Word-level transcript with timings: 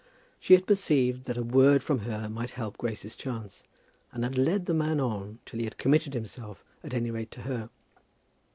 She 0.39 0.55
had 0.55 0.65
perceived 0.65 1.25
that 1.25 1.37
a 1.37 1.43
word 1.43 1.83
from 1.83 1.99
her 1.99 2.27
might 2.27 2.49
help 2.49 2.75
Grace's 2.79 3.15
chance, 3.15 3.61
and 4.11 4.23
had 4.23 4.35
led 4.35 4.65
the 4.65 4.73
man 4.73 4.99
on 4.99 5.37
till 5.45 5.59
he 5.59 5.65
had 5.65 5.77
committed 5.77 6.15
himself, 6.15 6.63
at 6.83 6.95
any 6.95 7.11
rate 7.11 7.29
to 7.29 7.41
her. 7.41 7.69